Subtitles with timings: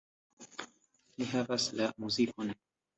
[1.17, 2.61] Mi havas la muzikon.